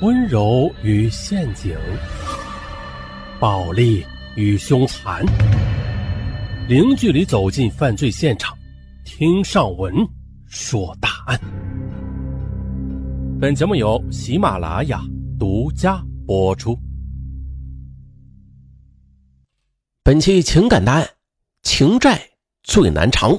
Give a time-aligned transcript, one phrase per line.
[0.00, 1.76] 温柔与陷阱，
[3.38, 4.02] 暴力
[4.34, 5.22] 与凶残，
[6.66, 8.56] 零距离走进犯罪现场，
[9.04, 9.94] 听上文
[10.46, 11.38] 说大案。
[13.38, 15.02] 本节目由喜马拉雅
[15.38, 16.74] 独家播出。
[20.02, 21.06] 本期情感大案，
[21.60, 22.18] 情债
[22.62, 23.38] 最难偿。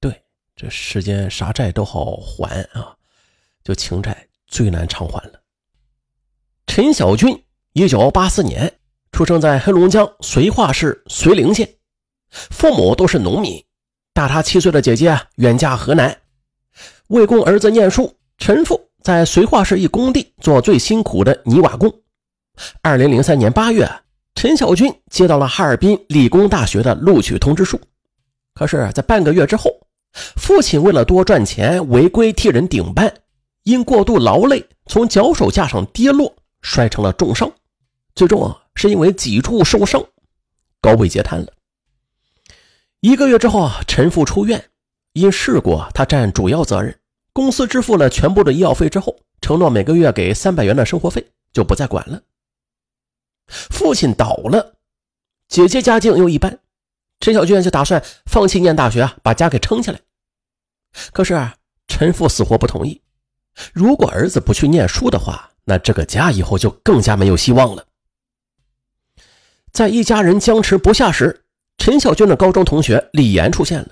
[0.00, 0.20] 对，
[0.56, 2.92] 这世间啥债都好还啊，
[3.62, 5.33] 就情债最难偿还了。
[6.76, 7.40] 陈小军，
[7.74, 8.74] 一九八四年
[9.12, 11.68] 出生在黑龙江绥化市绥陵县，
[12.32, 13.62] 父母都是农民。
[14.12, 16.18] 大他七岁的姐姐远嫁河南，
[17.10, 21.88] 为供儿子念书，陈父在绥化市一工地做最辛苦的泥瓦工。
[22.82, 23.88] 二零零三年八月，
[24.34, 27.80] 陈小军接到了哈尔滨理工大学的录取通知书。
[28.52, 29.70] 可是，在半个月之后，
[30.34, 33.14] 父亲为了多赚钱，违规替人顶班，
[33.62, 36.34] 因过度劳累，从脚手架上跌落。
[36.64, 37.52] 摔成了重伤，
[38.14, 40.02] 最终啊是因为脊柱受伤，
[40.80, 41.52] 高位截瘫了。
[43.00, 44.70] 一个月之后啊，陈父出院，
[45.12, 46.98] 因事故他占主要责任，
[47.34, 52.22] 公司支付了全部的医药费之后，承诺每个月给三百元的生活费，就不再管了。
[53.46, 54.74] 父亲倒了，
[55.48, 56.58] 姐姐家境又一般，
[57.20, 60.00] 陈小娟就打算放弃念大学啊，把家给撑起来。
[61.12, 61.54] 可是啊，
[61.88, 63.02] 陈父死活不同意，
[63.74, 65.50] 如果儿子不去念书的话。
[65.64, 67.84] 那这个家以后就更加没有希望了。
[69.72, 71.44] 在一家人僵持不下时，
[71.78, 73.88] 陈小军的高中同学李岩出现了。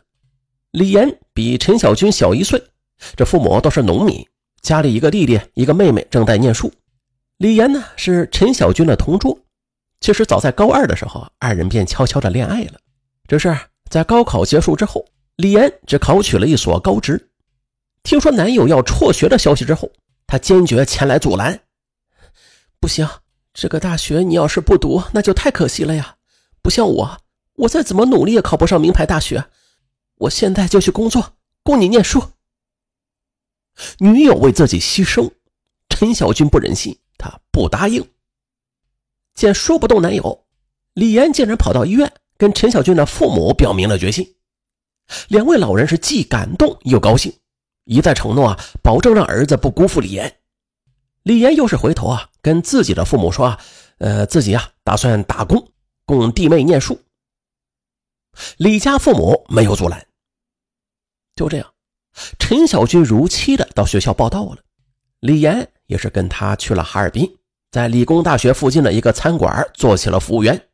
[0.71, 2.63] 李岩比陈小军小一岁，
[3.17, 4.27] 这父母都是农民，
[4.61, 6.73] 家里一个弟弟一个妹妹正在念书。
[7.39, 9.37] 李岩呢是陈小军的同桌，
[10.01, 12.79] 其实早在高二的时候，二人便悄悄的恋爱了。
[13.27, 13.57] 只是
[13.91, 15.05] 在高考结束之后，
[15.37, 17.31] 李岩只考取了一所高职，
[18.05, 19.91] 听说男友要辍学的消息之后。
[20.33, 21.61] 他坚决前来阻拦，
[22.81, 23.07] 不行，
[23.53, 26.17] 这个大学你要是不读，那就太可惜了呀！
[26.63, 27.19] 不像我，
[27.57, 29.45] 我再怎么努力也考不上名牌大学。
[30.15, 32.31] 我现在就去工作，供你念书。
[33.99, 35.31] 女友为自己牺牲，
[35.91, 38.03] 陈小军不忍心，他不答应。
[39.35, 40.47] 见说不动男友，
[40.95, 44.35] 李岩竟然跑到医院跟陈小军的父母表明了决心。
[45.29, 47.31] 两位老人是既感动又高兴。
[47.85, 50.39] 一再承诺啊，保证让儿子不辜负李岩。
[51.23, 53.61] 李岩又是回头啊，跟自己的父母说啊，
[53.99, 55.71] 呃，自己啊打算打工
[56.05, 57.01] 供弟妹念书。
[58.57, 60.07] 李家父母没有阻拦。
[61.37, 61.73] 就这样，
[62.39, 64.59] 陈小军如期的到学校报到了。
[65.21, 67.39] 李岩也是跟他去了哈尔滨，
[67.71, 70.69] 在理工大学附近的一个餐馆做起了服务员。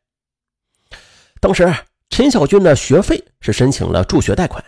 [1.41, 1.73] 当时
[2.11, 4.65] 陈小军的学费是申请了助学贷款。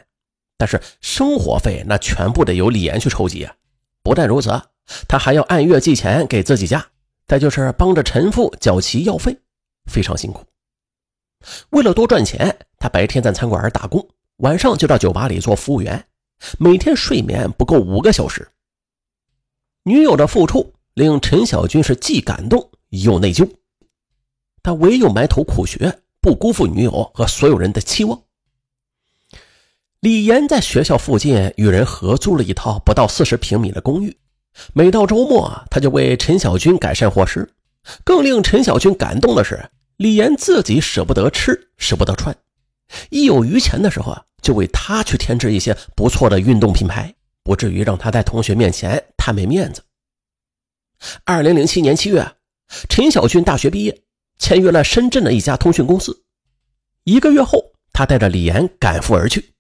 [0.61, 3.55] 但是生活费那全部得由李岩去筹集啊！
[4.03, 4.51] 不但如此，
[5.09, 6.87] 他还要按月寄钱给自己家，
[7.27, 9.35] 再就是帮着陈父缴齐药费，
[9.91, 10.45] 非常辛苦。
[11.71, 14.07] 为了多赚钱，他白天在餐馆打工，
[14.37, 16.05] 晚上就到酒吧里做服务员，
[16.59, 18.47] 每天睡眠不够五个小时。
[19.85, 23.51] 女友的付出令陈小军是既感动又内疚，
[24.63, 28.23] 他唯有埋头苦学，不辜负女友和所有人的期望。
[30.01, 34.17] 李岩在学校附近与人合租了一套不到四十平米的公寓，
[34.73, 37.47] 每到周末，他就为陈小军改善伙食。
[38.03, 39.63] 更令陈小军感动的是，
[39.99, 42.35] 李岩自己舍不得吃，舍不得穿，
[43.11, 49.83] 一有余钱的时候啊，就为他去添置一些不错的运动品牌，不至于让他在同学面前太没面子。
[51.25, 52.27] 二零零七年七月，
[52.89, 54.01] 陈小军大学毕业，
[54.39, 56.23] 签约了深圳的一家通讯公司。
[57.05, 57.63] 一个月后，
[57.93, 59.53] 他带着李岩赶赴而去。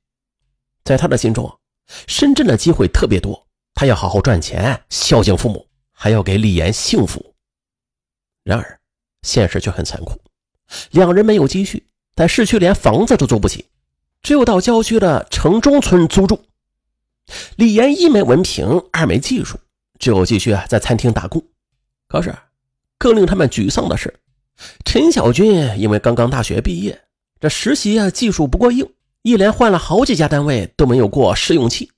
[0.84, 1.58] 在他的心中，
[2.06, 7.34] 深圳的机会特别多，他要好好赚钱，孝敬父母，还要给李岩幸福。
[8.42, 8.80] 然而，
[9.22, 10.18] 现实却很残酷，
[10.90, 13.66] 两人没有积蓄，在市区连房子都租不起，
[14.22, 16.42] 只有到郊区的城中村租住。
[17.56, 19.58] 李岩一没文凭，二没技术，
[19.98, 21.44] 只有继续在餐厅打工。
[22.08, 22.34] 可是，
[22.98, 24.12] 更令他们沮丧的是，
[24.84, 27.00] 陈小军因为刚刚大学毕业，
[27.38, 28.90] 这实习啊技术不过硬。
[29.22, 31.92] 一连换了好几家单位都没有过试用期，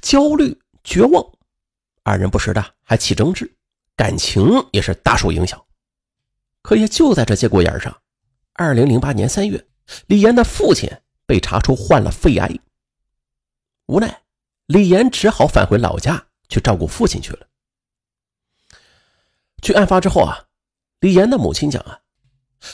[0.00, 1.24] 焦虑、绝望，
[2.04, 3.52] 二人不时的还起争执，
[3.96, 5.60] 感情也是大受影响。
[6.62, 8.00] 可也就在这节骨眼上，
[8.52, 9.66] 二零零八年三月，
[10.06, 10.88] 李岩的父亲
[11.26, 12.60] 被查出患了肺癌，
[13.86, 14.22] 无奈
[14.66, 17.48] 李岩只好返回老家去照顾父亲去了。
[19.62, 20.44] 据案发之后啊，
[21.00, 21.98] 李岩的母亲讲啊，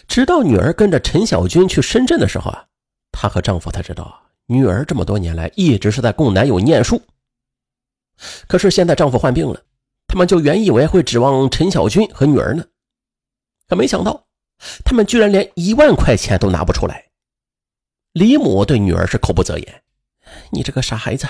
[0.06, 2.66] 直到女儿跟着陈小军去深圳的时候啊。
[3.12, 7.00] 她和丈夫才知道，女儿这么多年来一直是在供男友念书。
[8.46, 9.62] 可是现在丈夫患病了，
[10.06, 12.64] 他们就原以为会指望陈小军和女儿呢，
[13.68, 14.26] 可没想到，
[14.84, 17.10] 他们居然连一万块钱都拿不出来。
[18.12, 19.82] 李母对女儿是口不择言
[20.50, 21.26] ：“你这个傻孩子，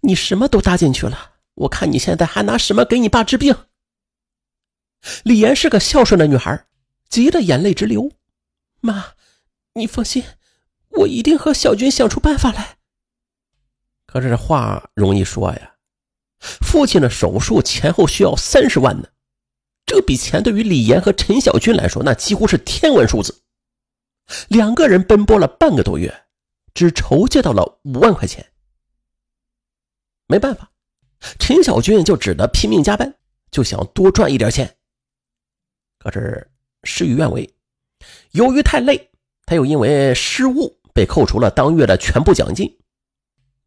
[0.00, 3.54] 你什么都搭进去了，我看你现在还拿什么给你爸治病？”
[5.24, 6.66] 李岩是个孝顺的女孩，
[7.08, 8.10] 急得眼泪直流。
[8.80, 9.14] 妈，
[9.74, 10.24] 你放心，
[10.98, 12.78] 我一定和小军想出办法来。
[14.06, 15.74] 可是这话容易说呀，
[16.38, 19.08] 父亲的手术前后需要三十万呢，
[19.86, 23.42] 这笔钱对于李岩和陈小军来说，那几乎是天文数字。
[24.48, 26.26] 两个人奔波了半个多月，
[26.72, 28.52] 只筹借到了五万块钱。
[30.26, 30.70] 没办法，
[31.38, 33.14] 陈小军就只得拼命加班，
[33.50, 34.76] 就想多赚一点钱。
[35.98, 36.50] 可是
[36.84, 37.54] 事与愿违，
[38.30, 39.10] 由于太累，
[39.44, 42.78] 他又因为失误被扣除了当月的全部奖金。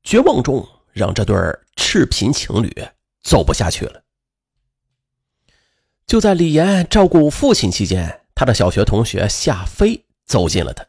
[0.02, 1.36] 绝望中，让这对
[1.76, 2.74] 赤贫情侣
[3.22, 4.02] 走不下去了。
[6.08, 10.88] 就在李岩照顾父亲期间，他的小学同学夏飞走进了他。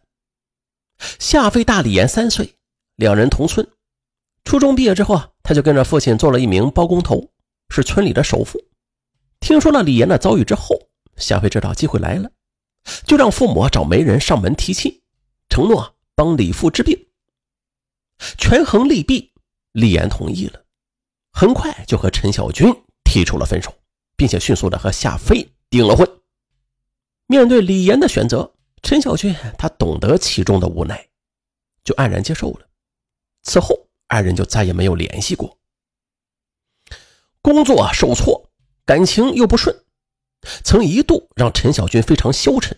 [1.18, 2.54] 夏飞大李岩三岁，
[2.94, 3.68] 两人同村。
[4.44, 7.30] 初中毕业之后啊，他就跟着父亲做了一名包工头，
[7.68, 8.60] 是村里的首富。
[9.40, 10.76] 听说了李岩的遭遇之后，
[11.16, 12.30] 夏飞知道机会来了，
[13.04, 15.02] 就让父母找媒人上门提亲，
[15.48, 17.06] 承诺帮李父治病。
[18.38, 19.32] 权衡利弊，
[19.70, 20.64] 李岩同意了，
[21.30, 22.66] 很快就和陈小军
[23.04, 23.72] 提出了分手，
[24.16, 26.10] 并且迅速的和夏飞订了婚。
[27.28, 31.08] 面对李岩的选择，陈小军他懂得其中的无奈，
[31.84, 32.66] 就黯然接受了。
[33.44, 35.56] 此后，二人就再也没有联系过。
[37.40, 38.50] 工作受挫，
[38.84, 39.84] 感情又不顺。
[40.64, 42.76] 曾一度让陈小军非常消沉。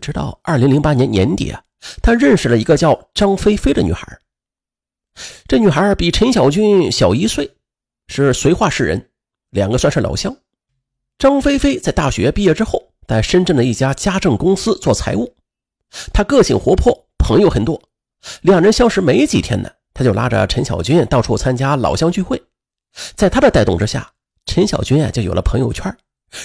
[0.00, 1.62] 直到二零零八年年底啊，
[2.02, 4.18] 他认识了一个叫张菲菲的女孩。
[5.46, 7.50] 这女孩比陈小军小一岁，
[8.08, 9.10] 是绥化市人，
[9.50, 10.36] 两个算是老乡。
[11.18, 15.34] 张菲菲在大学毕业之后，在深圳的一家家政公司做财务。
[16.12, 17.82] 她个性活泼，朋友很多。
[18.42, 22.40] 两人相识没几天呢，他就拉着陈小军到处参加老乡聚会。
[23.16, 24.12] 在他的带动之下，
[24.44, 25.96] 陈小军啊就有了朋友圈。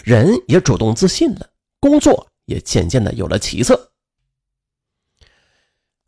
[0.04, 1.50] 人也主动自信了，
[1.80, 3.92] 工作也渐渐的有了起色。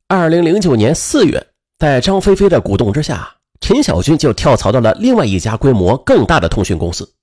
[0.07, 1.47] 二零零九年四月，
[1.79, 7.15] 在张菲菲的鼓动之下，陈小军就跳槽到了另外一家规模更大的通讯公司。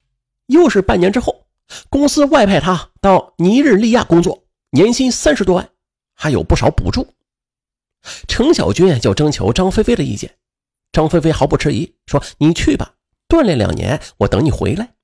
[0.47, 1.47] 又是半年之后，
[1.89, 5.71] 公司外派他到尼日利亚工作，年薪三十多万，
[6.15, 7.07] 还有不少补助。
[8.27, 10.37] 陈小军就征求张菲菲的意见，
[10.91, 12.95] 张菲菲毫不迟疑说：“你去吧，
[13.29, 14.95] 锻炼两年，我等你回来。”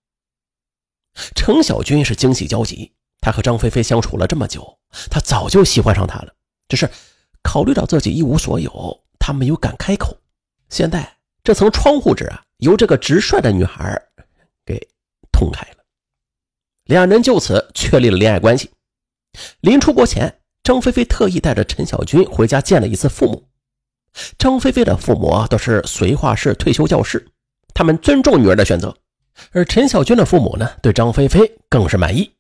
[1.36, 2.92] 程小军是惊喜交集，
[3.28, 4.66] 他和张菲菲相处了这么久，
[5.10, 6.32] 他早就喜欢上她了，
[6.66, 6.88] 只是
[7.42, 10.16] 考虑到自己一无所有，他没有敢开口。
[10.70, 11.06] 现在
[11.44, 14.02] 这层窗户纸啊，由这个直率的女孩
[14.64, 14.80] 给
[15.30, 15.84] 捅开了，
[16.86, 18.70] 两人就此确立了恋爱关系。
[19.60, 23.46] 临出国前，张菲菲特意带着陈小军回家见了一次父母。
[24.38, 27.28] 张菲菲的父母都是绥化市退休教师，
[27.74, 28.96] 他们尊重女儿的选择。
[29.52, 32.32] 而陈小军的父母呢，对张菲菲更是满意。